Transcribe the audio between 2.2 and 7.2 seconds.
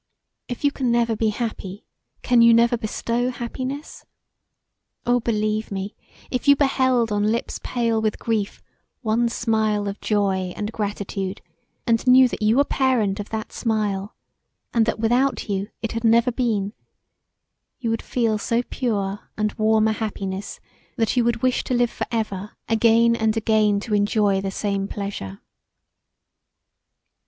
can you never bestow happiness[?] Oh! believe me, if you beheld